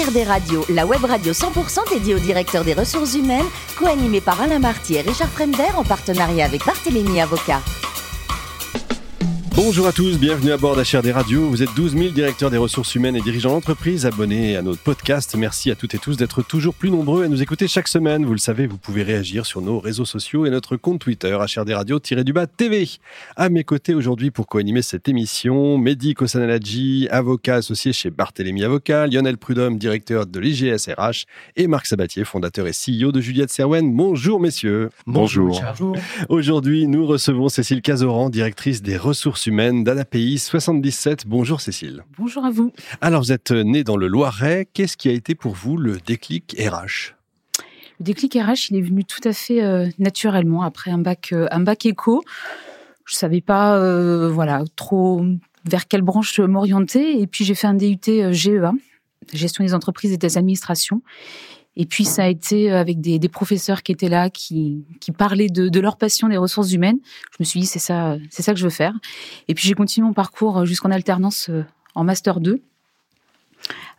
HRD 0.00 0.26
Radio, 0.26 0.64
la 0.70 0.86
web 0.86 1.04
radio 1.04 1.32
100% 1.32 1.90
dédiée 1.90 2.14
au 2.14 2.18
directeur 2.18 2.64
des 2.64 2.72
ressources 2.72 3.14
humaines, 3.14 3.44
co-animée 3.76 4.22
par 4.22 4.40
Alain 4.40 4.58
Marty 4.58 4.94
et 4.94 5.02
Richard 5.02 5.28
Fremder 5.28 5.74
en 5.76 5.84
partenariat 5.84 6.46
avec 6.46 6.64
Barthélémy 6.64 7.20
Avocat. 7.20 7.60
Bonjour 9.62 9.86
à 9.86 9.92
tous, 9.92 10.18
bienvenue 10.18 10.52
à 10.52 10.56
bord 10.56 10.74
d'HRD 10.74 11.12
Radio. 11.12 11.46
Vous 11.46 11.62
êtes 11.62 11.74
12 11.76 11.92
000 11.92 12.10
directeurs 12.12 12.50
des 12.50 12.56
ressources 12.56 12.94
humaines 12.94 13.14
et 13.14 13.20
dirigeants 13.20 13.50
d'entreprise 13.50 14.06
abonnés 14.06 14.56
à 14.56 14.62
notre 14.62 14.82
podcast. 14.82 15.36
Merci 15.36 15.70
à 15.70 15.74
toutes 15.74 15.94
et 15.94 15.98
tous 15.98 16.16
d'être 16.16 16.40
toujours 16.40 16.74
plus 16.74 16.90
nombreux 16.90 17.24
à 17.24 17.28
nous 17.28 17.42
écouter 17.42 17.68
chaque 17.68 17.86
semaine. 17.86 18.24
Vous 18.24 18.32
le 18.32 18.38
savez, 18.38 18.66
vous 18.66 18.78
pouvez 18.78 19.02
réagir 19.02 19.44
sur 19.44 19.60
nos 19.60 19.78
réseaux 19.78 20.06
sociaux 20.06 20.46
et 20.46 20.50
notre 20.50 20.76
compte 20.76 21.00
Twitter 21.00 21.36
HRD 21.36 21.74
Radio-du-bas 21.74 22.46
TV. 22.46 22.88
À 23.36 23.50
mes 23.50 23.62
côtés 23.62 23.94
aujourd'hui 23.94 24.30
pour 24.30 24.46
co-animer 24.46 24.80
cette 24.80 25.10
émission, 25.10 25.76
Mehdi 25.76 26.14
Kosanalaji, 26.14 27.08
avocat 27.10 27.56
associé 27.56 27.92
chez 27.92 28.08
Barthélémy 28.08 28.64
Avocat, 28.64 29.08
Lionel 29.08 29.36
Prudhomme, 29.36 29.76
directeur 29.76 30.24
de 30.24 30.40
l'IGSRH 30.40 31.26
et 31.56 31.66
Marc 31.66 31.84
Sabatier, 31.84 32.24
fondateur 32.24 32.66
et 32.66 32.72
CEO 32.72 33.12
de 33.12 33.20
Juliette 33.20 33.50
Serwen. 33.50 33.94
Bonjour 33.94 34.40
messieurs. 34.40 34.88
Bonjour. 35.06 35.60
Bonjour. 35.68 35.96
Aujourd'hui, 36.30 36.86
nous 36.86 37.06
recevons 37.06 37.50
Cécile 37.50 37.82
Cazoran, 37.82 38.30
directrice 38.30 38.80
des 38.80 38.96
ressources 38.96 39.49
humaine 39.50 39.82
d'ADAPI 39.82 40.38
77. 40.38 41.26
Bonjour 41.26 41.60
Cécile. 41.60 42.04
Bonjour 42.16 42.44
à 42.44 42.50
vous. 42.52 42.72
Alors 43.00 43.22
vous 43.22 43.32
êtes 43.32 43.50
née 43.50 43.82
dans 43.82 43.96
le 43.96 44.06
Loiret. 44.06 44.68
Qu'est-ce 44.72 44.96
qui 44.96 45.08
a 45.08 45.12
été 45.12 45.34
pour 45.34 45.54
vous 45.54 45.76
le 45.76 45.96
déclic 45.96 46.54
RH 46.56 47.16
Le 47.98 48.04
déclic 48.04 48.34
RH, 48.34 48.70
il 48.70 48.76
est 48.76 48.80
venu 48.80 49.04
tout 49.04 49.20
à 49.24 49.32
fait 49.32 49.60
euh, 49.60 49.88
naturellement 49.98 50.62
après 50.62 50.92
un 50.92 50.98
bac, 50.98 51.30
euh, 51.32 51.48
un 51.50 51.58
bac 51.58 51.84
éco. 51.84 52.22
Je 53.06 53.16
savais 53.16 53.40
pas, 53.40 53.76
euh, 53.76 54.30
voilà, 54.30 54.62
trop 54.76 55.26
vers 55.64 55.88
quelle 55.88 56.02
branche 56.02 56.38
m'orienter. 56.38 57.20
Et 57.20 57.26
puis 57.26 57.44
j'ai 57.44 57.56
fait 57.56 57.66
un 57.66 57.74
DUT 57.74 57.98
GEA, 58.30 58.70
gestion 59.32 59.64
des 59.64 59.74
entreprises 59.74 60.12
et 60.12 60.16
des 60.16 60.38
administrations. 60.38 61.02
Et 61.76 61.86
puis 61.86 62.04
ça 62.04 62.24
a 62.24 62.28
été 62.28 62.70
avec 62.72 63.00
des, 63.00 63.18
des 63.18 63.28
professeurs 63.28 63.82
qui 63.82 63.92
étaient 63.92 64.08
là, 64.08 64.28
qui, 64.28 64.84
qui 65.00 65.12
parlaient 65.12 65.48
de, 65.48 65.68
de, 65.68 65.80
leur 65.80 65.96
passion 65.96 66.28
des 66.28 66.36
ressources 66.36 66.72
humaines. 66.72 66.98
Je 67.32 67.36
me 67.40 67.44
suis 67.44 67.60
dit 67.60 67.66
c'est 67.66 67.78
ça, 67.78 68.16
c'est 68.30 68.42
ça 68.42 68.52
que 68.52 68.58
je 68.58 68.64
veux 68.64 68.70
faire. 68.70 68.94
Et 69.48 69.54
puis 69.54 69.66
j'ai 69.66 69.74
continué 69.74 70.06
mon 70.06 70.12
parcours 70.12 70.66
jusqu'en 70.66 70.90
alternance 70.90 71.50
en 71.94 72.04
master 72.04 72.40
2 72.40 72.62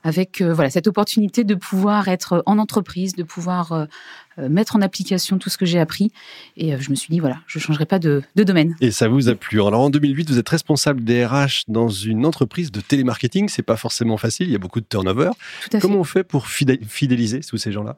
avec 0.04 0.42
euh, 0.42 0.54
voilà 0.54 0.70
cette 0.70 0.88
opportunité 0.88 1.44
de 1.44 1.56
pouvoir 1.56 2.08
être 2.08 2.44
en 2.46 2.58
entreprise, 2.58 3.14
de 3.14 3.24
pouvoir 3.24 3.72
euh, 3.72 4.50
mettre 4.50 4.76
en 4.76 4.82
application 4.82 5.38
tout 5.38 5.50
ce 5.50 5.58
que 5.58 5.66
j'ai 5.66 5.80
appris. 5.80 6.12
Et 6.58 6.74
euh, 6.74 6.78
je 6.80 6.90
me 6.90 6.96
suis 6.96 7.12
dit 7.12 7.20
voilà, 7.20 7.40
je 7.48 7.60
changerai 7.60 7.86
pas 7.86 8.00
de, 8.00 8.24
de, 8.36 8.44
domaine. 8.44 8.76
Et 8.82 8.92
ça 8.92 9.08
vous 9.08 9.30
a 9.30 9.36
plu 9.36 9.62
Alors 9.62 9.82
en 9.82 9.90
2008, 9.90 10.30
vous 10.30 10.40
êtes 10.40 10.50
responsable 10.50 11.04
des 11.04 11.26
RH 11.26 11.66
dans 11.68 11.90
une 11.90 12.26
entreprise 12.26 12.72
de 12.72 12.82
télémarketing. 12.82 13.50
C'est 13.50 13.64
pas 13.64 13.78
forcément 13.78 14.18
facile. 14.18 14.48
Il 14.48 14.52
y 14.52 14.56
a 14.56 14.60
beaucoup 14.60 14.82
de 14.82 14.88
turnover. 14.88 15.32
Comment 15.80 16.00
on 16.00 16.04
fait 16.04 16.24
pour 16.24 16.48
fidéliser 16.48 17.42
tous 17.42 17.58
ces 17.58 17.72
gens-là? 17.72 17.98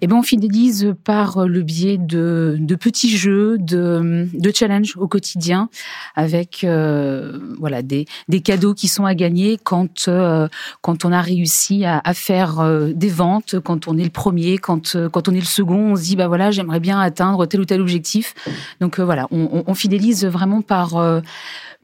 Eh 0.00 0.06
ben, 0.06 0.16
on 0.16 0.22
fidélise 0.22 0.94
par 1.04 1.46
le 1.46 1.62
biais 1.62 1.98
de, 1.98 2.56
de 2.58 2.74
petits 2.74 3.16
jeux, 3.16 3.56
de, 3.58 4.28
de 4.32 4.52
challenges 4.54 4.96
au 4.96 5.08
quotidien, 5.08 5.68
avec 6.14 6.64
euh, 6.64 7.38
voilà 7.58 7.82
des, 7.82 8.06
des 8.28 8.40
cadeaux 8.40 8.74
qui 8.74 8.88
sont 8.88 9.04
à 9.04 9.14
gagner 9.14 9.58
quand 9.62 10.08
euh, 10.08 10.48
quand 10.80 11.04
on 11.04 11.12
a 11.12 11.20
réussi 11.20 11.84
à, 11.84 12.00
à 12.04 12.14
faire 12.14 12.60
euh, 12.60 12.92
des 12.94 13.08
ventes, 13.08 13.56
quand 13.60 13.88
on 13.88 13.98
est 13.98 14.04
le 14.04 14.10
premier, 14.10 14.58
quand 14.58 14.96
euh, 14.96 15.08
quand 15.08 15.28
on 15.28 15.32
est 15.32 15.40
le 15.40 15.44
second, 15.44 15.92
on 15.92 15.96
se 15.96 16.02
dit 16.02 16.16
bah 16.16 16.28
voilà 16.28 16.50
j'aimerais 16.50 16.80
bien 16.80 17.00
atteindre 17.00 17.46
tel 17.46 17.60
ou 17.60 17.64
tel 17.64 17.80
objectif. 17.80 18.34
Donc 18.80 18.98
euh, 18.98 19.04
voilà, 19.04 19.26
on, 19.30 19.64
on, 19.66 19.74
fidélise 19.74 20.24
vraiment 20.24 20.62
par 20.62 20.96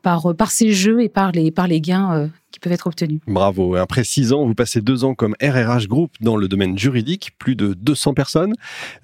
par, 0.03 0.35
par 0.37 0.51
ces 0.51 0.73
jeux 0.73 1.03
et 1.03 1.09
par 1.09 1.33
les, 1.33 1.51
par 1.51 1.67
les 1.67 1.81
gains 1.81 2.15
euh, 2.15 2.29
qui 2.51 2.61
peuvent 2.61 2.73
être 2.73 2.87
obtenus. 2.87 3.21
Bravo. 3.27 3.77
Après 3.77 4.05
six 4.05 4.33
ans, 4.33 4.47
vous 4.47 4.55
passez 4.55 4.81
deux 4.81 5.05
ans 5.05 5.15
comme 5.15 5.35
RRH 5.43 5.89
Group 5.89 6.13
dans 6.21 6.37
le 6.37 6.49
domaine 6.49 6.79
juridique, 6.79 7.33
plus 7.39 7.57
de 7.57 7.75
200 7.75 8.15
personnes. 8.15 8.53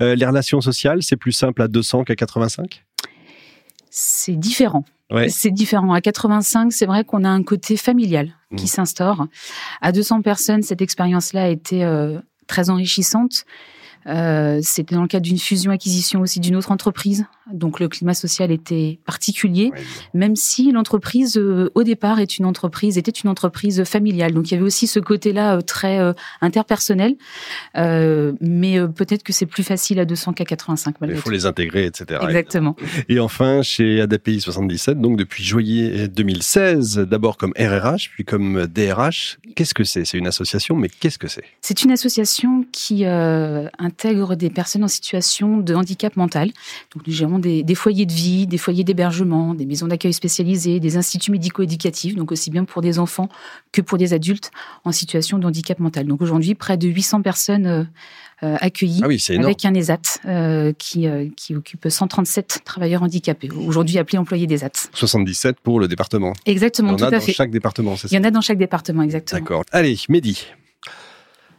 Euh, 0.00 0.14
les 0.14 0.26
relations 0.26 0.60
sociales, 0.60 1.02
c'est 1.02 1.16
plus 1.16 1.32
simple 1.32 1.62
à 1.62 1.68
200 1.68 2.04
qu'à 2.04 2.16
85 2.16 2.84
C'est 3.90 4.36
différent. 4.36 4.84
Ouais. 5.10 5.28
C'est 5.28 5.52
différent. 5.52 5.92
À 5.92 6.00
85, 6.00 6.72
c'est 6.72 6.86
vrai 6.86 7.04
qu'on 7.04 7.22
a 7.24 7.28
un 7.28 7.42
côté 7.42 7.76
familial 7.76 8.32
qui 8.56 8.64
mmh. 8.64 8.68
s'instaure. 8.68 9.26
À 9.80 9.92
200 9.92 10.22
personnes, 10.22 10.62
cette 10.62 10.82
expérience-là 10.82 11.44
a 11.44 11.48
été 11.48 11.84
euh, 11.84 12.18
très 12.48 12.70
enrichissante. 12.70 13.44
Euh, 14.08 14.60
C'était 14.62 14.94
dans 14.94 15.02
le 15.02 15.08
cadre 15.08 15.24
d'une 15.24 15.38
fusion-acquisition 15.38 16.20
aussi 16.20 16.40
d'une 16.40 16.56
autre 16.56 16.70
entreprise. 16.70 17.26
Donc 17.52 17.78
le 17.78 17.88
climat 17.88 18.14
social 18.14 18.50
était 18.50 18.98
particulier, 19.04 19.70
même 20.14 20.34
si 20.34 20.72
l'entreprise 20.72 21.36
euh, 21.36 21.70
au 21.74 21.84
départ 21.84 22.18
est 22.18 22.38
une 22.38 22.44
entreprise 22.44 22.98
était 22.98 23.12
une 23.12 23.30
entreprise 23.30 23.84
familiale. 23.84 24.32
Donc 24.32 24.50
il 24.50 24.54
y 24.54 24.56
avait 24.56 24.66
aussi 24.66 24.86
ce 24.86 24.98
côté-là 24.98 25.56
euh, 25.56 25.60
très 25.60 26.00
interpersonnel, 26.40 27.16
mais 27.74 28.78
peut-être 28.88 29.22
que 29.22 29.32
c'est 29.32 29.46
plus 29.46 29.62
facile 29.62 29.98
à 30.00 30.04
200 30.04 30.32
qu'à 30.34 30.44
85. 30.44 30.96
Il 31.02 31.16
faut 31.16 31.30
les 31.30 31.46
intégrer, 31.46 31.86
etc. 31.86 32.20
Exactement. 32.22 32.76
Et 33.08 33.20
enfin 33.20 33.62
chez 33.62 34.00
ADAPI 34.00 34.40
77, 34.40 35.00
donc 35.00 35.16
depuis 35.16 35.44
juillet 35.44 36.08
2016, 36.08 36.98
d'abord 36.98 37.36
comme 37.36 37.52
RRH, 37.58 38.10
puis 38.10 38.24
comme 38.24 38.66
DRH. 38.66 39.38
Qu'est-ce 39.54 39.74
que 39.74 39.84
c'est? 39.84 40.04
C'est 40.04 40.18
une 40.18 40.26
association, 40.26 40.76
mais 40.76 40.88
qu'est-ce 40.88 41.18
que 41.18 41.28
c'est? 41.28 41.44
C'est 41.60 41.82
une 41.82 41.92
association 41.92 42.64
qui 42.72 43.04
intègre 43.96 44.34
des 44.36 44.50
personnes 44.50 44.84
en 44.84 44.88
situation 44.88 45.56
de 45.56 45.74
handicap 45.74 46.16
mental. 46.16 46.52
Donc 46.94 47.06
nous 47.06 47.12
gérons 47.12 47.38
des, 47.38 47.62
des, 47.62 47.74
foyers 47.74 48.04
de 48.04 48.12
vie, 48.12 48.46
des 48.46 48.58
foyers 48.58 48.84
d'hébergement, 48.84 49.54
des 49.54 49.64
maisons 49.64 49.86
d'accueil 49.86 50.12
spécialisées, 50.12 50.80
des 50.80 50.98
instituts 50.98 51.30
médico-éducatifs, 51.30 52.14
donc 52.14 52.30
aussi 52.30 52.50
bien 52.50 52.64
pour 52.64 52.82
des 52.82 52.98
enfants 52.98 53.28
que 53.72 53.80
pour 53.80 53.96
des 53.96 54.12
adultes 54.12 54.50
en 54.84 54.92
situation 54.92 55.38
de 55.38 55.46
handicap 55.46 55.78
mental. 55.78 56.06
Donc 56.06 56.20
aujourd'hui, 56.20 56.54
près 56.54 56.76
de 56.76 56.88
800 56.88 57.22
personnes 57.22 57.88
euh, 58.42 58.56
accueillies 58.60 59.00
ah 59.02 59.08
oui, 59.08 59.24
avec 59.38 59.64
un 59.64 59.72
ESAT 59.72 60.20
euh, 60.26 60.74
qui, 60.78 61.08
euh, 61.08 61.28
qui 61.34 61.54
occupe 61.54 61.86
137 61.88 62.60
travailleurs 62.66 63.02
handicapés, 63.02 63.48
aujourd'hui 63.50 63.96
appelés 63.96 64.18
employés 64.18 64.46
des 64.46 64.56
ESAT. 64.56 64.90
77 64.92 65.56
pour 65.60 65.80
le 65.80 65.88
département. 65.88 66.34
Exactement, 66.44 66.90
Il 66.90 66.92
y 66.92 66.94
en 66.94 66.98
tout 66.98 67.04
a 67.04 67.08
à 67.08 67.10
dans 67.12 67.20
fait. 67.20 67.32
chaque 67.32 67.50
département, 67.50 67.96
c'est 67.96 68.12
Il 68.12 68.14
y 68.14 68.18
en 68.18 68.24
a 68.24 68.30
dans 68.30 68.42
chaque 68.42 68.58
département, 68.58 69.02
exactement. 69.02 69.40
D'accord. 69.40 69.64
Allez, 69.72 69.96
Mehdi. 70.10 70.44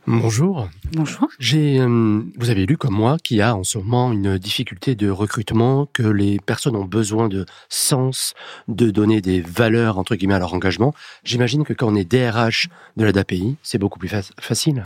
Bonjour. 0.10 0.70
Bonjour. 0.94 1.28
J'ai, 1.38 1.82
euh, 1.82 2.22
vous 2.38 2.50
avez 2.50 2.66
lu 2.66 2.78
comme 2.78 2.94
moi 2.94 3.18
qu'il 3.22 3.36
y 3.36 3.42
a 3.42 3.54
en 3.54 3.66
ce 3.66 3.78
moment 3.78 4.14
une 4.14 4.38
difficulté 4.38 4.96
de 4.96 5.10
recrutement, 5.10 5.86
que 5.92 6.04
les 6.04 6.40
personnes 6.40 6.78
ont 6.78 6.86
besoin 6.86 7.28
de 7.28 7.46
sens, 7.68 8.34
de 8.70 8.90
donner 8.90 9.20
des 9.20 9.42
valeurs 9.42 10.00
entre 10.00 10.16
guillemets 10.16 10.36
à 10.36 10.40
leur 10.40 10.54
engagement. 10.54 10.96
J'imagine 11.26 11.66
que 11.66 11.74
quand 11.74 11.92
on 11.92 11.96
est 11.96 12.10
DRH 12.10 12.70
de 12.96 13.04
la 13.04 13.12
DAPI, 13.12 13.58
c'est 13.64 13.80
beaucoup 13.80 14.00
plus 14.00 14.08
fa 14.08 14.22
facile. 14.40 14.82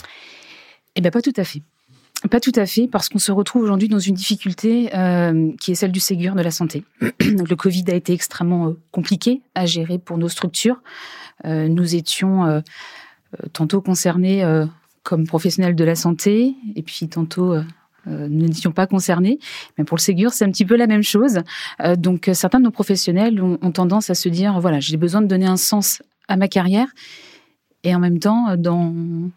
Eh 0.95 1.01
bien, 1.01 1.11
pas 1.11 1.21
tout 1.21 1.33
à 1.37 1.43
fait. 1.43 1.61
Pas 2.31 2.39
tout 2.39 2.53
à 2.55 2.65
fait, 2.65 2.87
parce 2.87 3.07
qu'on 3.07 3.19
se 3.19 3.31
retrouve 3.31 3.61
aujourd'hui 3.61 3.89
dans 3.89 3.99
une 3.99 4.15
difficulté 4.15 4.89
euh, 4.95 5.51
qui 5.59 5.71
est 5.71 5.75
celle 5.75 5.91
du 5.91 5.99
Ségur 5.99 6.33
de 6.33 6.41
la 6.41 6.51
santé. 6.51 6.83
le 7.19 7.53
Covid 7.53 7.83
a 7.89 7.93
été 7.93 8.13
extrêmement 8.13 8.69
euh, 8.69 8.79
compliqué 8.89 9.41
à 9.53 9.67
gérer 9.67 9.99
pour 9.99 10.17
nos 10.17 10.29
structures. 10.29 10.81
Nous 11.43 11.95
étions 11.95 12.61
tantôt 13.51 13.81
concernés 13.81 14.43
comme 15.03 15.25
professionnels 15.25 15.75
de 15.75 15.83
la 15.83 15.95
santé, 15.95 16.55
et 16.75 16.83
puis 16.83 17.07
tantôt 17.07 17.53
euh, 17.53 17.63
nous 18.05 18.47
n'étions 18.47 18.71
pas 18.71 18.87
concernés. 18.87 19.39
Mais 19.77 19.83
pour 19.83 19.97
le 19.97 20.01
Ségur, 20.01 20.33
c'est 20.33 20.45
un 20.45 20.51
petit 20.51 20.65
peu 20.65 20.75
la 20.75 20.87
même 20.87 21.03
chose. 21.03 21.39
Euh, 21.81 21.95
donc 21.95 22.29
certains 22.33 22.59
de 22.59 22.65
nos 22.65 22.71
professionnels 22.71 23.41
ont, 23.41 23.71
tendance 23.71 24.09
à 24.09 24.15
se 24.15 24.29
dire, 24.29 24.59
voilà, 24.59 24.79
j'ai 24.79 24.97
besoin 24.97 25.21
de 25.21 25.27
donner 25.27 25.45
un 25.45 25.57
sens 25.57 26.01
à 26.27 26.37
ma 26.37 26.47
carrière, 26.47 26.87
et 27.83 27.95
en 27.95 27.99
même 27.99 28.19
temps, 28.19 28.55
dans 28.57 28.93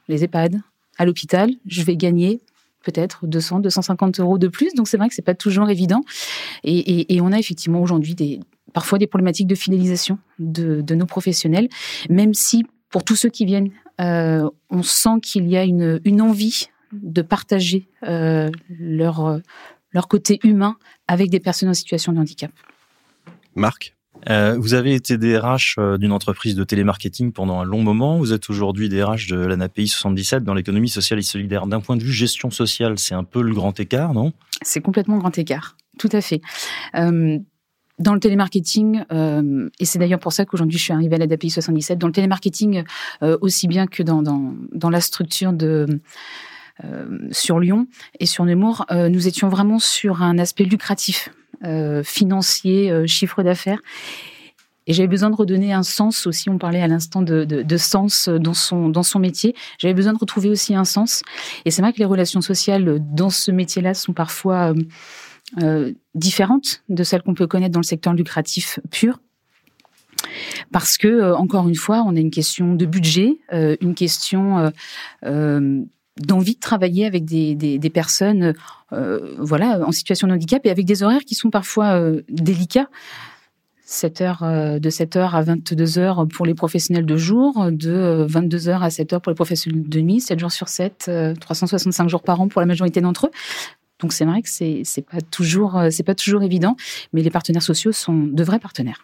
les 0.08 0.22
EHPAD, 0.22 0.60
à 0.98 1.06
l'hôpital, 1.06 1.50
je 1.66 1.82
vais 1.82 1.96
gagner 1.96 2.40
peut-être 2.84 3.26
200, 3.26 3.60
250 3.60 4.20
euros 4.20 4.36
de 4.36 4.48
plus. 4.48 4.74
Donc 4.74 4.86
c'est 4.86 4.98
vrai 4.98 5.08
que 5.08 5.14
c'est 5.14 5.22
pas 5.22 5.34
toujours 5.34 5.70
évident. 5.70 6.02
Et, 6.62 7.20
on 7.22 7.32
a 7.32 7.38
effectivement 7.38 7.80
aujourd'hui 7.80 8.40
parfois 8.74 8.98
des 8.98 9.06
problématiques 9.06 9.46
de 9.46 9.54
fidélisation 9.54 10.18
de 10.38 10.94
nos 10.94 11.06
professionnels, 11.06 11.68
même 12.10 12.34
si 12.34 12.64
pour 12.90 13.02
tous 13.02 13.16
ceux 13.16 13.30
qui 13.30 13.46
viennent 13.46 13.70
euh, 14.00 14.48
on 14.70 14.82
sent 14.82 15.20
qu'il 15.22 15.48
y 15.48 15.56
a 15.56 15.64
une, 15.64 16.00
une, 16.04 16.20
envie 16.20 16.66
de 16.92 17.22
partager 17.22 17.88
euh, 18.06 18.50
leur, 18.68 19.40
leur 19.92 20.08
côté 20.08 20.40
humain 20.44 20.76
avec 21.08 21.30
des 21.30 21.40
personnes 21.40 21.68
en 21.68 21.74
situation 21.74 22.12
de 22.12 22.18
handicap. 22.18 22.50
Marc? 23.54 23.94
Euh, 24.30 24.56
vous 24.58 24.74
avez 24.74 24.94
été 24.94 25.18
DRH 25.18 25.78
d'une 25.98 26.12
entreprise 26.12 26.54
de 26.54 26.64
télémarketing 26.64 27.32
pendant 27.32 27.60
un 27.60 27.64
long 27.64 27.82
moment. 27.82 28.18
Vous 28.18 28.32
êtes 28.32 28.48
aujourd'hui 28.48 28.88
DRH 28.88 29.26
de 29.28 29.36
l'ANAPI 29.36 29.88
77 29.88 30.44
dans 30.44 30.54
l'économie 30.54 30.88
sociale 30.88 31.18
et 31.18 31.22
solidaire. 31.22 31.66
D'un 31.66 31.80
point 31.80 31.96
de 31.96 32.02
vue 32.02 32.12
gestion 32.12 32.50
sociale, 32.50 32.98
c'est 32.98 33.14
un 33.14 33.24
peu 33.24 33.42
le 33.42 33.52
grand 33.52 33.78
écart, 33.78 34.14
non? 34.14 34.32
C'est 34.62 34.80
complètement 34.80 35.16
le 35.16 35.20
grand 35.20 35.36
écart, 35.36 35.76
tout 35.98 36.08
à 36.12 36.20
fait. 36.20 36.40
Euh, 36.94 37.38
dans 37.98 38.14
le 38.14 38.20
télémarketing, 38.20 39.04
euh, 39.12 39.68
et 39.78 39.84
c'est 39.84 39.98
d'ailleurs 39.98 40.18
pour 40.18 40.32
ça 40.32 40.44
qu'aujourd'hui 40.44 40.78
je 40.78 40.84
suis 40.84 40.92
arrivée 40.92 41.14
à 41.14 41.18
l'ADAPI 41.18 41.50
77, 41.50 41.98
dans 41.98 42.08
le 42.08 42.12
télémarketing 42.12 42.84
euh, 43.22 43.38
aussi 43.40 43.68
bien 43.68 43.86
que 43.86 44.02
dans, 44.02 44.22
dans, 44.22 44.54
dans 44.72 44.90
la 44.90 45.00
structure 45.00 45.52
de 45.52 46.00
euh, 46.82 47.18
sur 47.30 47.60
Lyon 47.60 47.86
et 48.18 48.26
sur 48.26 48.44
Nemours, 48.44 48.84
nous 48.90 49.28
étions 49.28 49.48
vraiment 49.48 49.78
sur 49.78 50.22
un 50.22 50.38
aspect 50.38 50.64
lucratif, 50.64 51.30
financier, 52.02 53.06
chiffre 53.06 53.42
d'affaires. 53.44 53.78
Et 54.86 54.92
j'avais 54.92 55.08
besoin 55.08 55.30
de 55.30 55.36
redonner 55.36 55.72
un 55.72 55.84
sens 55.84 56.26
aussi. 56.26 56.50
On 56.50 56.58
parlait 56.58 56.82
à 56.82 56.88
l'instant 56.88 57.22
de, 57.22 57.44
de, 57.44 57.76
sens 57.78 58.28
dans 58.28 58.52
son, 58.52 58.88
dans 58.88 59.04
son 59.04 59.18
métier. 59.18 59.54
J'avais 59.78 59.94
besoin 59.94 60.12
de 60.12 60.18
retrouver 60.18 60.50
aussi 60.50 60.74
un 60.74 60.84
sens. 60.84 61.22
Et 61.64 61.70
c'est 61.70 61.80
vrai 61.80 61.92
que 61.92 62.00
les 62.00 62.04
relations 62.04 62.42
sociales 62.42 62.98
dans 63.12 63.30
ce 63.30 63.52
métier-là 63.52 63.94
sont 63.94 64.12
parfois 64.12 64.74
euh, 65.62 65.92
différentes 66.14 66.82
de 66.88 67.04
celles 67.04 67.22
qu'on 67.22 67.34
peut 67.34 67.46
connaître 67.46 67.72
dans 67.72 67.80
le 67.80 67.84
secteur 67.84 68.12
lucratif 68.14 68.80
pur. 68.90 69.20
Parce 70.72 70.96
que, 70.96 71.06
euh, 71.06 71.36
encore 71.36 71.68
une 71.68 71.74
fois, 71.74 72.02
on 72.06 72.16
a 72.16 72.18
une 72.18 72.30
question 72.30 72.74
de 72.74 72.86
budget, 72.86 73.38
euh, 73.52 73.76
une 73.80 73.94
question 73.94 74.72
d'envie 75.22 76.54
de 76.54 76.60
travailler 76.60 77.06
avec 77.06 77.24
des, 77.24 77.90
personnes 77.92 78.54
voilà, 78.90 79.80
en 79.86 79.92
situation 79.92 80.28
de 80.28 80.32
handicap 80.32 80.64
et 80.66 80.70
avec 80.70 80.86
des 80.86 81.02
horaires 81.02 81.24
qui 81.24 81.34
sont 81.34 81.50
parfois 81.50 82.00
délicats. 82.28 82.88
7 83.86 84.20
heures, 84.22 84.40
de 84.80 84.90
7h 84.90 85.30
à 85.32 85.42
22h 85.42 86.26
pour 86.28 86.46
les 86.46 86.54
professionnels 86.54 87.04
de 87.04 87.16
jour, 87.16 87.70
de 87.70 88.26
22h 88.28 88.80
à 88.80 88.88
7h 88.88 89.20
pour 89.20 89.30
les 89.30 89.36
professionnels 89.36 89.88
de 89.88 90.00
nuit, 90.00 90.20
7 90.20 90.38
jours 90.38 90.52
sur 90.52 90.68
7, 90.68 91.10
365 91.38 92.04
euh, 92.04 92.08
jours 92.08 92.22
par 92.22 92.40
an 92.40 92.48
pour 92.48 92.60
la 92.60 92.66
majorité 92.66 93.00
d'entre 93.02 93.26
eux. 93.26 93.30
Donc 94.04 94.12
c'est 94.12 94.26
vrai 94.26 94.42
que 94.42 94.50
c'est 94.50 94.82
c'est 94.84 95.00
pas 95.00 95.22
toujours 95.22 95.78
euh, 95.78 95.88
pas 96.04 96.14
toujours 96.14 96.42
évident, 96.42 96.76
mais 97.14 97.22
les 97.22 97.30
partenaires 97.30 97.62
sociaux 97.62 97.90
sont 97.90 98.18
de 98.18 98.44
vrais 98.44 98.58
partenaires. 98.58 99.00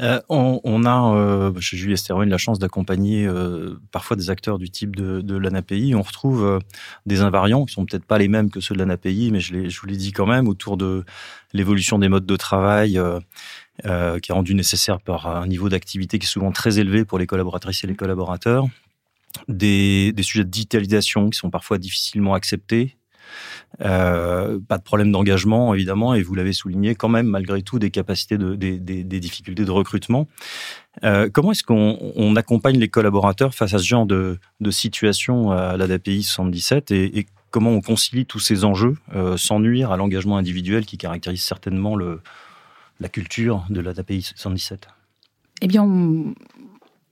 Euh, 0.00 0.22
on, 0.30 0.86
a 0.86 1.14
euh, 1.14 1.60
chez 1.60 1.76
Julie 1.76 1.92
Estéroine 1.92 2.30
la 2.30 2.38
chance 2.38 2.58
d'accompagner 2.58 3.26
euh, 3.26 3.78
parfois 3.90 4.16
des 4.16 4.30
acteurs 4.30 4.56
du 4.56 4.70
type 4.70 4.96
de, 4.96 5.36
l'ANAPI. 5.36 5.94
On 5.94 6.00
retrouve 6.00 6.60
des 7.04 7.20
invariants 7.20 7.66
qui 7.66 7.74
sont 7.74 7.84
peut-être 7.84 8.06
pas 8.06 8.16
les 8.16 8.28
mêmes 8.28 8.48
que 8.48 8.60
ceux 8.60 8.74
de 8.74 8.78
l'ANAPI, 8.78 9.28
mais 9.30 9.40
je, 9.40 9.68
je 9.68 9.80
vous 9.82 9.86
l'ai 9.86 9.98
dit 9.98 10.12
quand 10.12 10.26
même, 10.26 10.48
autour 10.48 10.78
de 10.78 11.04
l'évolution 11.52 11.98
des 11.98 12.08
modes 12.08 12.24
de 12.24 12.36
travail 12.36 12.98
qui 13.82 13.86
est 13.86 14.32
rendu 14.32 14.54
nécessaire 14.54 14.98
par 14.98 15.26
un 15.26 15.46
niveau 15.46 15.68
d'activité 15.68 16.18
qui 16.18 16.24
est 16.24 16.26
souvent 16.26 16.52
très 16.52 16.78
élevé 16.78 17.04
pour 17.04 17.18
les 17.18 17.26
collaboratrices 17.26 17.84
et 17.84 17.86
les 17.86 17.96
collaborateurs. 17.96 18.66
Des, 19.48 20.14
sujets 20.22 20.44
de 20.44 20.50
digitalisation 20.50 21.30
qui 21.30 21.38
sont 21.38 21.50
parfois 21.50 21.78
difficilement 21.78 22.34
acceptés, 22.34 22.96
euh, 23.80 24.58
pas 24.68 24.78
de 24.78 24.82
problème 24.82 25.10
d'engagement, 25.12 25.74
évidemment, 25.74 26.14
et 26.14 26.22
vous 26.22 26.34
l'avez 26.34 26.52
souligné 26.52 26.94
quand 26.94 27.08
même, 27.08 27.26
malgré 27.26 27.62
tout, 27.62 27.78
des 27.78 27.90
capacités, 27.90 28.36
de, 28.36 28.54
des, 28.54 29.20
difficultés 29.20 29.64
de 29.64 29.70
recrutement. 29.70 30.28
Euh, 31.04 31.30
comment 31.32 31.52
est-ce 31.52 31.62
qu'on 31.62 31.98
on 32.16 32.36
accompagne 32.36 32.78
les 32.78 32.88
collaborateurs 32.88 33.54
face 33.54 33.74
à 33.74 33.78
ce 33.78 33.84
genre 33.84 34.06
de, 34.06 34.38
de 34.60 34.70
situation 34.70 35.50
à 35.50 35.76
l'ADAPI 35.76 36.22
77 36.22 36.90
et, 36.90 37.18
et, 37.18 37.26
comment 37.50 37.70
on 37.70 37.80
concilie 37.80 38.26
tous 38.26 38.40
ces 38.40 38.64
enjeux 38.64 38.96
euh, 39.14 39.36
sans 39.36 39.60
nuire 39.60 39.92
à 39.92 39.96
l'engagement 39.96 40.38
individuel 40.38 40.86
qui 40.86 40.98
caractérise 40.98 41.42
certainement 41.42 41.94
le, 41.96 42.20
la 42.98 43.08
culture 43.08 43.64
de 43.70 43.80
l'ADAPI 43.80 44.22
77 44.22 44.88
eh 45.64 45.68
bien, 45.68 45.88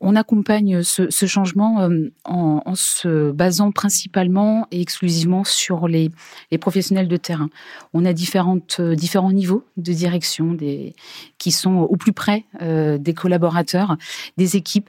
on 0.01 0.17
accompagne 0.17 0.83
ce, 0.83 1.11
ce 1.11 1.27
changement 1.27 1.83
euh, 1.83 2.11
en, 2.25 2.63
en, 2.65 2.75
se 2.75 3.31
basant 3.33 3.71
principalement 3.71 4.67
et 4.71 4.81
exclusivement 4.81 5.45
sur 5.45 5.89
les, 5.89 6.11
les, 6.51 6.59
professionnels 6.59 7.09
de 7.09 7.17
terrain. 7.17 7.51
On 7.93 8.05
a 8.05 8.13
différentes, 8.13 8.79
euh, 8.81 8.95
différents 8.95 9.33
niveaux 9.33 9.65
de 9.77 9.93
direction 9.93 10.55
des, 10.55 10.95
qui 11.39 11.53
sont 11.53 11.77
au 11.77 11.97
plus 11.97 12.13
près 12.13 12.45
euh, 12.63 12.97
des 12.99 13.13
collaborateurs, 13.15 13.97
des 14.39 14.57
équipes. 14.57 14.89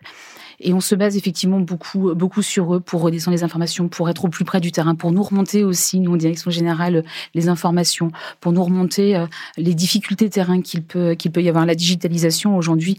Et 0.64 0.74
on 0.74 0.80
se 0.80 0.94
base 0.94 1.18
effectivement 1.18 1.60
beaucoup, 1.60 2.14
beaucoup 2.14 2.44
sur 2.44 2.76
eux 2.76 2.80
pour 2.80 3.02
redescendre 3.02 3.36
les 3.36 3.44
informations, 3.44 3.90
pour 3.90 4.10
être 4.10 4.26
au 4.26 4.30
plus 4.30 4.46
près 4.46 4.62
du 4.62 4.72
terrain, 4.72 4.94
pour 4.94 5.12
nous 5.12 5.24
remonter 5.24 5.64
aussi, 5.64 6.00
nous 6.00 6.14
en 6.14 6.18
direction 6.18 6.52
générale, 6.52 7.04
les 7.34 7.50
informations, 7.50 8.12
pour 8.40 8.52
nous 8.52 8.64
remonter 8.64 9.16
euh, 9.16 9.26
les 9.58 9.74
difficultés 9.74 10.30
terrain 10.30 10.62
qu'il 10.62 10.84
peut, 10.84 11.16
qu'il 11.16 11.32
peut 11.32 11.42
y 11.42 11.50
avoir. 11.50 11.66
La 11.66 11.76
digitalisation, 11.76 12.56
aujourd'hui, 12.56 12.98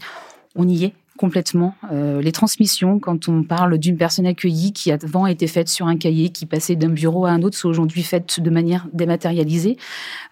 on 0.55 0.67
y 0.67 0.83
est 0.83 0.93
complètement. 1.17 1.75
Euh, 1.91 2.21
les 2.21 2.31
transmissions, 2.31 2.99
quand 2.99 3.29
on 3.29 3.43
parle 3.43 3.77
d'une 3.77 3.97
personne 3.97 4.25
accueillie 4.25 4.73
qui 4.73 4.91
avant 4.91 5.27
était 5.27 5.47
faite 5.47 5.69
sur 5.69 5.87
un 5.87 5.97
cahier, 5.97 6.29
qui 6.29 6.45
passait 6.45 6.75
d'un 6.75 6.89
bureau 6.89 7.25
à 7.25 7.31
un 7.31 7.41
autre, 7.43 7.57
sont 7.57 7.69
aujourd'hui 7.69 8.03
faites 8.03 8.39
de 8.39 8.49
manière 8.49 8.87
dématérialisée. 8.93 9.77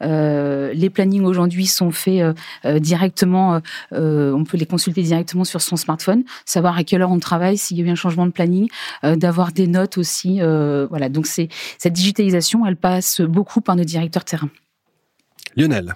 Euh, 0.01 0.73
les 0.73 0.89
plannings 0.89 1.23
aujourd'hui 1.23 1.67
sont 1.67 1.91
faits 1.91 2.35
euh, 2.65 2.79
directement, 2.79 3.61
on 3.91 4.43
peut 4.43 4.57
les 4.57 4.65
consulter 4.65 5.03
directement 5.03 5.43
sur 5.43 5.61
son 5.61 5.75
smartphone, 5.75 6.23
savoir 6.45 6.77
à 6.77 6.83
quelle 6.83 7.01
heure 7.01 7.11
on 7.11 7.19
travaille, 7.19 7.57
s'il 7.57 7.77
y 7.77 7.81
a 7.81 7.85
eu 7.85 7.89
un 7.89 7.95
changement 7.95 8.25
de 8.25 8.31
planning, 8.31 8.67
d'avoir 9.03 9.51
des 9.51 9.67
notes 9.67 9.97
aussi. 9.97 10.39
voilà, 10.39 11.09
donc 11.09 11.27
c'est 11.27 11.49
cette 11.77 11.93
digitalisation, 11.93 12.65
elle 12.65 12.75
passe 12.75 13.21
beaucoup 13.21 13.61
par 13.61 13.75
nos 13.75 13.83
directeurs 13.83 14.25
terrain. 14.25 14.49
Lionel. 15.55 15.93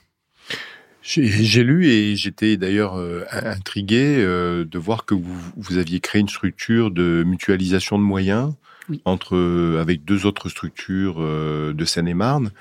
J'ai 1.05 1.63
lu 1.63 1.85
et 1.85 2.15
j'étais 2.15 2.57
d'ailleurs 2.57 2.97
euh, 2.97 3.25
intrigué 3.31 4.17
euh, 4.17 4.65
de 4.65 4.79
voir 4.79 5.05
que 5.05 5.13
vous, 5.13 5.37
vous, 5.55 5.77
aviez 5.77 5.99
créé 5.99 6.19
une 6.19 6.27
structure 6.27 6.89
de 6.89 7.23
mutualisation 7.23 7.99
de 7.99 8.03
moyens 8.03 8.53
oui. 8.89 9.03
entre 9.05 9.35
euh, 9.35 9.79
avec 9.79 10.03
deux 10.03 10.25
autres 10.25 10.49
structures 10.49 11.19
de 11.19 11.85
Seine-et-Marne. 11.85 12.51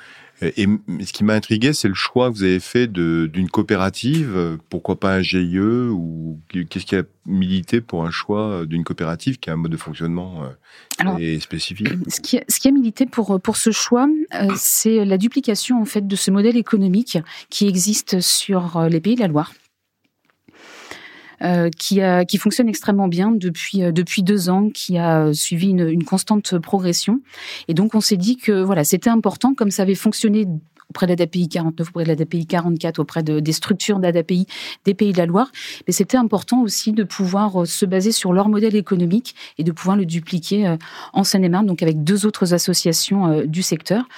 Et 0.43 0.67
ce 1.05 1.13
qui 1.13 1.25
m'a 1.25 1.35
intrigué, 1.35 1.73
c'est 1.73 1.89
le 1.89 1.95
choix 1.95 2.31
que 2.31 2.35
vous 2.37 2.43
avez 2.43 2.61
fait 2.61 2.87
d'une 2.87 3.49
coopérative. 3.49 4.59
Pourquoi 4.69 4.99
pas 4.99 5.15
un 5.15 5.23
GIE 5.23 5.59
ou 5.59 6.41
qu'est-ce 6.49 6.85
qui 6.85 6.97
a 6.97 7.03
milité 7.27 7.81
pour 7.81 8.05
un 8.05 8.11
choix 8.11 8.67
d'une 8.67 8.85
coopérative 8.85 9.39
qui 9.39 9.49
a 9.51 9.55
un 9.55 9.57
mode 9.57 9.73
de 9.73 9.77
fonctionnement 9.77 10.43
Alors, 10.99 11.19
spécifique 11.41 11.89
ce 12.09 12.21
qui, 12.21 12.39
a, 12.39 12.45
ce 12.49 12.61
qui 12.61 12.69
a 12.69 12.73
milité 12.73 13.07
pour 13.07 13.41
pour 13.41 13.57
ce 13.57 13.71
choix, 13.71 14.09
euh, 14.35 14.49
c'est 14.57 15.05
la 15.05 15.19
duplication 15.19 15.81
en 15.81 15.85
fait 15.85 16.07
de 16.07 16.17
ce 16.17 16.31
modèle 16.31 16.57
économique 16.57 17.19
qui 17.49 17.67
existe 17.67 18.21
sur 18.21 18.81
les 18.91 19.01
pays 19.01 19.15
de 19.15 19.21
la 19.21 19.29
Loire. 19.29 19.53
Euh, 21.45 21.69
qui, 21.71 22.39
fonctionne 22.39 22.69
extrêmement 22.69 23.09
bien 23.09 23.31
depuis, 23.31 23.83
euh, 23.83 23.93
depuis 23.93 24.23
deux 24.23 24.49
ans, 24.49 24.71
qui 24.71 24.97
a 24.97 25.33
suivi 25.35 25.69
une, 25.69 25.89
une 25.89 26.05
constante 26.05 26.59
progression. 26.59 27.21
Et 27.69 27.75
donc, 27.75 27.95
on 27.95 28.01
s'est 28.01 28.17
dit 28.17 28.37
que 28.37 28.63
voilà, 28.63 28.83
c'était 28.83 29.11
important, 29.11 29.55
comme 29.55 29.71
ça 29.71 29.83
avait 29.83 29.95
fonctionné 29.95 30.47
auprès 30.89 31.07
de 31.07 31.13
l'ADAPI 31.13 31.49
49, 31.49 31.89
auprès 31.89 32.05
de 32.05 32.09
l'ADAPI 32.09 32.47
44, 32.47 32.99
auprès 32.99 33.23
de, 33.23 33.41
des 33.41 33.53
structures 33.53 33.99
d'ADAPI 33.99 34.47
des 34.87 34.95
Pays 34.95 35.13
de 35.13 35.19
la 35.19 35.27
Loire. 35.27 35.51
Mais 35.87 35.93
c'était 35.93 36.17
important 36.17 36.63
aussi 36.63 36.93
de 36.93 37.05
pouvoir 37.05 37.63
euh, 37.63 37.65
se 37.67 37.85
baser 37.85 38.13
sur 38.13 38.33
leur 38.33 38.49
modèle 38.49 38.77
économique 38.77 39.35
et 39.59 39.65
de 39.65 39.73
pouvoir 39.73 39.97
le 39.97 40.07
dupliquer 40.07 40.77
en 41.13 41.25
Seine-et-Marne, 41.25 41.67
donc 41.67 41.83
avec 41.83 42.05
deux 42.05 42.25
autres 42.25 42.55
associations 42.55 43.45
du 43.47 43.63
secteur. 43.63 44.09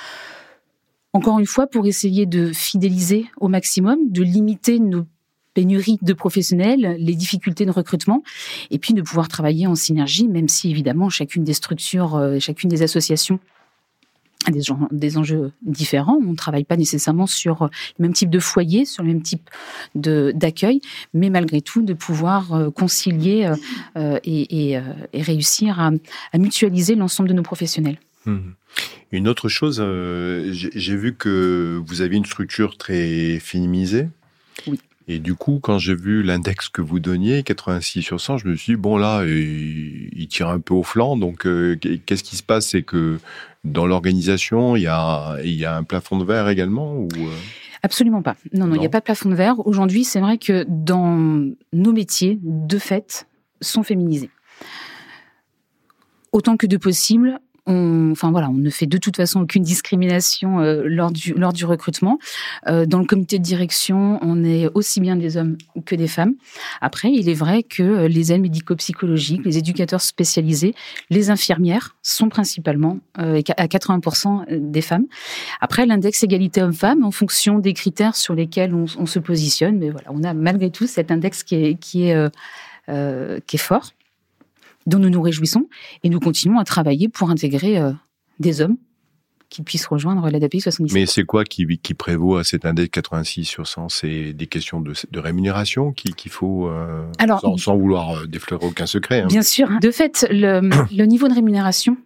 Encore 1.12 1.38
une 1.38 1.46
fois, 1.46 1.67
pour 1.67 1.87
essayer 1.87 2.26
de 2.26 2.52
fidéliser 2.52 3.26
au 3.38 3.49
maximum, 3.49 3.99
de 4.11 4.23
limiter 4.23 4.78
nos 4.78 5.06
pénurie 5.56 5.99
de 6.03 6.12
professionnels, 6.12 6.97
les 6.99 7.14
difficultés 7.14 7.64
de 7.64 7.70
recrutement, 7.70 8.23
et 8.70 8.79
puis 8.79 8.93
de 8.93 9.00
pouvoir 9.00 9.26
travailler 9.26 9.67
en 9.67 9.75
synergie, 9.75 10.29
même 10.29 10.49
si 10.49 10.70
évidemment 10.70 11.08
chacune 11.08 11.44
des 11.44 11.55
structures, 11.55 12.14
euh, 12.14 12.38
chacune 12.38 12.69
des 12.69 12.82
associations 12.82 13.40
a 14.45 14.50
des, 14.92 15.16
enjeux 15.16 15.52
différents. 15.62 16.19
On 16.23 16.33
ne 16.33 16.37
travaille 16.37 16.64
pas 16.64 16.76
nécessairement 16.76 17.26
sur 17.26 17.71
le 17.99 18.02
même 18.02 18.12
type 18.12 18.28
de 18.28 18.38
foyer, 18.38 18.85
sur 18.85 19.02
le 19.02 19.09
même 19.09 19.23
type 19.23 19.49
d'accueil, 19.95 20.83
mais 21.14 21.31
malgré 21.31 21.62
tout 21.62 21.83
de 21.83 21.95
pouvoir 21.95 22.52
euh, 22.52 22.71
concilier 22.71 23.50
euh, 23.97 24.21
et, 24.25 24.78
réussir 25.14 25.81
à, 25.81 25.90
mutualiser 26.38 26.97
l'ensemble 26.97 27.31
de 27.31 27.35
nos 27.35 27.42
professionnels. 27.42 27.99
Mmh. 28.26 28.38
Une 29.11 29.26
autre 29.26 29.49
chose, 29.49 29.83
j'ai 30.52 30.97
vu 30.97 31.14
que 31.14 31.81
vous 31.87 32.02
aviez 32.02 32.19
une 32.19 32.26
structure 32.26 32.76
très 32.76 33.38
féminisée. 33.40 34.09
Et 35.09 35.21
du 35.21 35.35
coup, 35.35 35.61
quand 35.63 35.79
j'ai 35.79 35.95
vu 35.95 36.23
l'index 36.23 36.69
que 36.69 36.83
vous 36.83 36.99
donniez, 36.99 37.45
86 37.45 38.03
sur 38.03 38.21
100, 38.21 38.39
je 38.39 38.49
me 38.49 38.57
suis 38.57 38.73
dit, 38.73 38.81
bon 38.81 38.97
là, 38.97 39.25
il, 39.25 40.27
tire 40.29 40.49
un 40.49 40.59
peu 40.59 40.75
au 40.75 40.83
flanc. 40.83 41.17
Donc, 41.17 41.47
euh, 41.47 41.77
qu'est-ce 41.77 42.25
qui 42.25 42.37
se 42.37 42.43
passe? 42.43 42.69
C'est 42.69 42.83
que 42.83 43.21
dans 43.63 43.87
l'organisation, 43.87 44.75
il 44.75 44.83
y 44.83 44.89
a, 44.89 45.37
il 45.45 45.55
y 45.55 45.65
a 45.65 45.77
un 45.77 45.85
plafond 45.85 46.19
de 46.19 46.25
verre 46.25 46.49
également 46.49 46.95
ou 46.95 47.09
euh? 47.17 47.37
Absolument 47.83 48.23
pas. 48.23 48.37
Non, 48.53 48.67
non, 48.67 48.75
il 48.75 48.81
n'y 48.81 48.87
a 48.87 48.91
pas 48.91 48.99
de 48.99 49.05
plafond 49.05 49.29
de 49.29 49.37
verre. 49.37 49.65
Aujourd'hui, 49.65 50.03
c'est 50.03 50.19
vrai 50.19 50.39
que 50.39 50.65
dans 50.69 51.53
nos 51.73 51.93
métiers, 51.93 52.39
de 52.43 52.79
fait, 52.79 53.29
sont 53.61 53.85
féminisés. 53.85 54.31
Autant 56.33 56.57
que 56.57 56.67
de 56.67 56.77
possible, 56.77 57.39
on, 57.66 58.12
enfin 58.12 58.30
voilà, 58.30 58.49
on 58.49 58.54
ne 58.54 58.70
fait 58.70 58.87
de 58.87 58.99
toute 58.99 59.16
façon 59.16 59.40
aucune 59.40 59.62
discrimination 59.62 60.61
euh, 60.61 60.85
lors 60.87 61.11
du 61.11 61.35
lors 61.35 61.52
du 61.52 61.64
recrutement. 61.64 62.18
Euh, 62.68 62.87
dans 62.87 62.99
le 62.99 63.04
comité 63.04 63.38
de 63.38 63.44
direction, 63.44 64.18
on 64.23 64.44
est 64.44 64.68
aussi 64.75 65.00
bien 65.00 65.16
des 65.16 65.37
hommes 65.37 65.56
que 65.85 65.94
des 65.94 66.06
femmes. 66.06 66.35
Après, 66.80 67.11
il 67.11 67.28
est 67.28 67.35
vrai 67.35 67.62
que 67.62 67.82
euh, 67.82 68.08
les 68.08 68.32
aides 68.32 68.40
médico-psychologiques, 68.40 69.42
les 69.44 69.58
éducateurs 69.58 70.00
spécialisés, 70.00 70.75
les 71.11 71.30
infirmières 71.30 71.96
sont 72.02 72.28
principalement 72.28 72.99
à 73.14 73.66
80% 73.66 74.46
des 74.70 74.82
femmes. 74.82 75.06
Après, 75.61 75.87
l'index 75.87 76.23
égalité 76.23 76.62
homme-femme, 76.62 77.04
en 77.04 77.11
fonction 77.11 77.58
des 77.58 77.73
critères 77.73 78.14
sur 78.14 78.35
lesquels 78.35 78.75
on, 78.75 78.85
on, 78.99 79.06
se 79.06 79.18
positionne, 79.18 79.78
mais 79.78 79.90
voilà, 79.90 80.08
on 80.11 80.23
a 80.23 80.35
malgré 80.35 80.70
tout 80.70 80.87
cet 80.87 81.11
index 81.11 81.42
qui 81.42 81.56
est 81.56 81.75
qui 81.75 82.08
est 82.08 82.30
qui 82.87 83.56
est 83.56 83.58
fort 83.58 83.92
dont 84.87 84.99
nous 84.99 85.11
nous 85.11 85.23
réjouissons 85.23 85.69
et 86.02 86.09
nous 86.09 86.21
continuons 86.21 86.59
à 86.59 86.64
travailler 86.64 87.09
pour 87.09 87.31
intégrer 87.31 87.78
euh, 87.78 87.93
des 88.38 88.61
hommes 88.61 88.76
qu'ils 89.49 89.64
puissent 89.64 89.87
rejoindre 89.87 90.28
l'ADAPI 90.28 90.61
77. 90.61 90.93
Mais 90.93 91.07
c'est 91.07 91.23
quoi 91.25 91.45
qui, 91.45 91.64
qui 91.78 91.95
prévaut 91.95 92.37
à 92.37 92.43
cet 92.43 92.64
index 92.66 92.88
86 92.90 93.45
sur 93.45 93.66
100 93.69 93.88
C'est 93.90 94.33
des 94.33 94.47
questions 94.49 94.81
de, 94.81 94.93
de 95.11 95.19
rémunération 95.21 95.93
qu'il 95.93 96.31
faut, 96.33 96.69
euh, 96.69 97.05
Alors, 97.19 97.40
sans, 97.40 97.57
sans 97.57 97.76
vouloir 97.76 98.11
euh, 98.16 98.26
défleurer 98.26 98.66
aucun 98.66 98.87
secret. 98.87 99.21
hein. 99.21 99.26
Bien 99.28 99.43
sûr. 99.43 99.69
De 99.81 99.90
fait, 99.93 100.26
le, 100.31 100.69
le 100.97 101.05
niveau 101.05 101.28
de 101.28 101.35
rémunération 101.35 101.97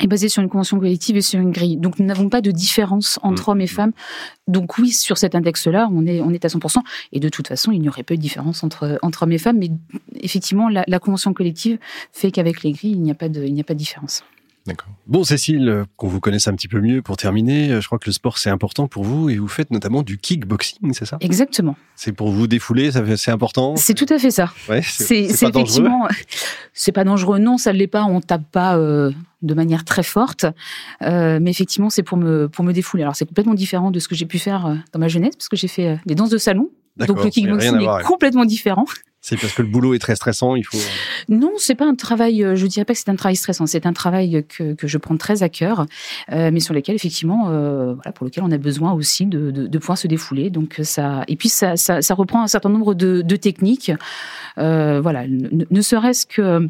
est 0.00 0.06
basé 0.06 0.28
sur 0.28 0.42
une 0.42 0.48
convention 0.48 0.78
collective 0.78 1.16
et 1.16 1.22
sur 1.22 1.40
une 1.40 1.50
grille. 1.52 1.76
Donc, 1.76 1.98
nous 1.98 2.06
n'avons 2.06 2.28
pas 2.28 2.40
de 2.40 2.50
différence 2.50 3.18
entre 3.22 3.48
Mmh. 3.48 3.50
hommes 3.52 3.60
et 3.60 3.66
femmes. 3.66 3.92
Donc, 4.48 4.78
oui, 4.78 4.90
sur 4.92 5.18
cet 5.18 5.34
index-là, 5.34 5.88
on 5.92 6.06
est, 6.06 6.20
on 6.20 6.30
est 6.30 6.44
à 6.44 6.48
100%. 6.48 6.78
Et 7.12 7.20
de 7.20 7.28
toute 7.28 7.48
façon, 7.48 7.72
il 7.72 7.80
n'y 7.80 7.88
aurait 7.88 8.02
pas 8.02 8.14
de 8.16 8.20
différence 8.20 8.62
entre, 8.64 8.98
entre 9.02 9.22
hommes 9.22 9.32
et 9.32 9.38
femmes. 9.38 9.58
Mais 9.58 9.70
effectivement, 10.20 10.68
la, 10.68 10.84
la 10.86 10.98
convention 10.98 11.32
collective 11.32 11.78
fait 12.12 12.30
qu'avec 12.30 12.62
les 12.62 12.72
grilles, 12.72 12.92
il 12.92 13.02
n'y 13.02 13.10
a 13.10 13.14
pas 13.14 13.28
de, 13.28 13.42
il 13.44 13.54
n'y 13.54 13.60
a 13.60 13.64
pas 13.64 13.74
de 13.74 13.78
différence. 13.78 14.22
D'accord. 14.66 14.88
Bon, 15.06 15.22
Cécile, 15.22 15.84
qu'on 15.96 16.08
vous 16.08 16.18
connaisse 16.18 16.48
un 16.48 16.54
petit 16.56 16.66
peu 16.66 16.80
mieux 16.80 17.00
pour 17.00 17.16
terminer, 17.16 17.70
euh, 17.70 17.80
je 17.80 17.86
crois 17.86 18.00
que 18.00 18.06
le 18.06 18.12
sport 18.12 18.36
c'est 18.36 18.50
important 18.50 18.88
pour 18.88 19.04
vous 19.04 19.30
et 19.30 19.36
vous 19.36 19.46
faites 19.46 19.70
notamment 19.70 20.02
du 20.02 20.18
kickboxing, 20.18 20.92
c'est 20.92 21.04
ça? 21.04 21.18
Exactement. 21.20 21.76
C'est 21.94 22.10
pour 22.10 22.30
vous 22.32 22.48
défouler, 22.48 22.90
c'est 23.16 23.30
important? 23.30 23.76
C'est 23.76 23.94
tout 23.94 24.12
à 24.12 24.18
fait 24.18 24.32
ça. 24.32 24.52
Ouais, 24.68 24.82
C'est 24.82 25.22
effectivement, 25.22 26.08
c'est 26.72 26.90
pas 26.90 27.04
dangereux. 27.04 27.38
Non, 27.38 27.58
ça 27.58 27.72
ne 27.72 27.78
l'est 27.78 27.86
pas. 27.86 28.02
On 28.02 28.20
tape 28.20 28.50
pas 28.50 28.76
euh, 28.76 29.12
de 29.46 29.54
manière 29.54 29.84
très 29.84 30.02
forte, 30.02 30.44
Euh, 31.02 31.38
mais 31.40 31.50
effectivement, 31.50 31.90
c'est 31.90 32.02
pour 32.02 32.18
me 32.18 32.48
pour 32.48 32.64
me 32.64 32.72
défouler. 32.72 33.02
Alors 33.02 33.16
c'est 33.16 33.26
complètement 33.26 33.54
différent 33.54 33.90
de 33.90 33.98
ce 34.00 34.08
que 34.08 34.14
j'ai 34.14 34.26
pu 34.26 34.38
faire 34.38 34.66
euh, 34.66 34.74
dans 34.92 35.00
ma 35.00 35.08
jeunesse, 35.08 35.36
parce 35.36 35.48
que 35.48 35.56
j'ai 35.56 35.68
fait 35.68 35.88
euh, 35.88 35.96
des 36.06 36.14
danses 36.14 36.30
de 36.30 36.38
salon. 36.38 36.70
Donc 36.96 37.22
le 37.22 37.30
kickboxing 37.30 37.80
est 37.80 38.04
complètement 38.04 38.46
différent. 38.46 38.86
C'est 39.20 39.36
parce 39.36 39.52
que 39.52 39.62
le 39.62 39.68
boulot 39.68 39.92
est 39.92 39.98
très 39.98 40.14
stressant, 40.14 40.54
il 40.56 40.64
faut... 40.64 40.78
Non, 41.28 41.52
c'est 41.58 41.74
pas 41.74 41.84
un 41.84 41.96
travail. 41.96 42.46
Je 42.54 42.66
dirais 42.66 42.84
pas 42.84 42.94
que 42.94 43.00
c'est 43.00 43.10
un 43.10 43.16
travail 43.16 43.36
stressant. 43.36 43.66
C'est 43.66 43.84
un 43.84 43.92
travail 43.92 44.44
que, 44.48 44.74
que 44.74 44.86
je 44.86 44.98
prends 44.98 45.16
très 45.16 45.42
à 45.42 45.48
cœur, 45.48 45.86
euh, 46.32 46.50
mais 46.52 46.60
sur 46.60 46.72
lequel 46.74 46.94
effectivement, 46.94 47.48
euh, 47.50 47.94
voilà, 47.94 48.12
pour 48.12 48.24
lequel 48.24 48.44
on 48.44 48.52
a 48.52 48.56
besoin 48.56 48.92
aussi 48.92 49.26
de, 49.26 49.50
de, 49.50 49.66
de 49.66 49.78
pouvoir 49.78 49.98
se 49.98 50.06
défouler. 50.06 50.48
Donc 50.48 50.80
ça, 50.84 51.24
et 51.28 51.36
puis 51.36 51.48
ça, 51.48 51.76
ça, 51.76 52.02
ça 52.02 52.14
reprend 52.14 52.42
un 52.42 52.46
certain 52.46 52.70
nombre 52.70 52.94
de, 52.94 53.20
de 53.20 53.36
techniques. 53.36 53.92
Euh, 54.58 55.00
voilà, 55.02 55.26
ne, 55.26 55.64
ne 55.68 55.80
serait-ce 55.80 56.24
que 56.24 56.68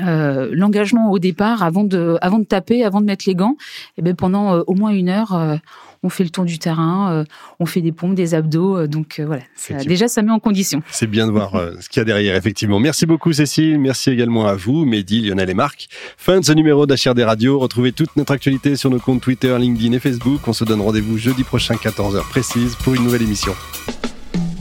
euh, 0.00 0.48
l'engagement 0.52 1.10
au 1.10 1.18
départ, 1.18 1.62
avant 1.62 1.84
de, 1.84 2.16
avant 2.20 2.38
de 2.38 2.44
taper, 2.44 2.84
avant 2.84 3.00
de 3.00 3.06
mettre 3.06 3.24
les 3.26 3.34
gants, 3.34 3.56
et 3.98 4.02
ben 4.02 4.14
pendant 4.14 4.54
euh, 4.54 4.62
au 4.66 4.74
moins 4.74 4.90
une 4.90 5.08
heure, 5.08 5.34
euh, 5.34 5.56
on 6.02 6.10
fait 6.10 6.24
le 6.24 6.28
tour 6.28 6.44
du 6.44 6.58
terrain, 6.58 7.24
on 7.60 7.64
fait 7.64 7.80
des 7.80 7.90
pompes, 7.90 8.14
des 8.14 8.34
abdos. 8.34 8.86
donc 8.86 9.22
voilà, 9.24 9.40
ça- 9.54 9.76
déjà 9.84 10.06
ça 10.06 10.20
met 10.20 10.32
en 10.32 10.38
condition. 10.38 10.82
C'est 10.90 11.06
bien 11.06 11.26
de 11.26 11.32
voir 11.32 11.52
ce 11.80 11.88
qu'il 11.88 11.98
y 11.98 12.02
a 12.02 12.04
derrière, 12.04 12.36
effectivement. 12.36 12.78
Merci 12.78 13.06
beaucoup, 13.06 13.32
Cécile. 13.32 13.78
Merci 13.80 14.10
également 14.10 14.46
à 14.46 14.54
vous, 14.54 14.84
Mehdi, 14.84 15.22
Lionel 15.22 15.48
et 15.48 15.54
Marc. 15.54 15.88
Fin 16.18 16.40
de 16.40 16.44
ce 16.44 16.52
numéro 16.52 16.84
d'HRD 16.84 17.20
Radio. 17.20 17.58
Retrouvez 17.58 17.92
toute 17.92 18.14
notre 18.16 18.32
actualité 18.34 18.76
sur 18.76 18.90
nos 18.90 18.98
comptes 18.98 19.22
Twitter, 19.22 19.56
LinkedIn 19.58 19.94
et 19.94 19.98
Facebook. 19.98 20.46
On 20.46 20.52
se 20.52 20.64
donne 20.64 20.82
rendez-vous 20.82 21.16
jeudi 21.16 21.42
prochain, 21.42 21.74
14h 21.76 22.20
précise, 22.28 22.74
pour 22.76 22.94
une 22.94 23.02
nouvelle 23.04 23.22
émission. 23.22 23.54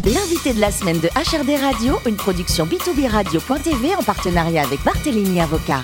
L'invité 0.05 0.53
de 0.53 0.59
la 0.59 0.71
semaine 0.71 0.99
de 0.99 1.07
HRD 1.07 1.59
Radio, 1.61 1.95
une 2.05 2.15
production 2.15 2.65
b2b 2.65 3.07
radio.tv 3.07 3.95
en 3.95 4.03
partenariat 4.03 4.63
avec 4.63 4.83
Barthélémy 4.83 5.39
Avocat. 5.39 5.83